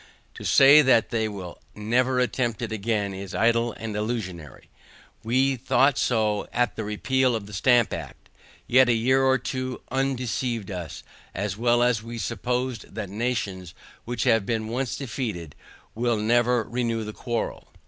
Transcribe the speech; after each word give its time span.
To 0.33 0.43
say, 0.43 0.81
they 0.81 1.29
will 1.29 1.61
never 1.75 2.19
attempt 2.19 2.63
it 2.63 2.71
again 2.71 3.13
is 3.13 3.35
idle 3.35 3.73
and 3.73 3.93
visionary, 3.95 4.67
we 5.23 5.55
thought 5.55 5.95
so 5.95 6.47
at 6.51 6.75
the 6.75 6.83
repeal 6.83 7.35
of 7.35 7.45
the 7.45 7.53
stamp 7.53 7.93
act, 7.93 8.27
yet 8.65 8.89
a 8.89 8.93
year 8.93 9.21
or 9.23 9.37
two 9.37 9.81
undeceived 9.91 10.71
us; 10.71 11.03
as 11.35 11.55
well 11.55 11.81
may 11.81 11.93
we 12.03 12.17
suppose 12.17 12.79
that 12.79 13.11
nations, 13.11 13.75
which 14.03 14.23
have 14.23 14.43
been 14.43 14.69
once 14.69 14.97
defeated, 14.97 15.53
will 15.93 16.17
never 16.17 16.63
renew 16.63 17.03
the 17.03 17.13
quarrel. 17.13 17.67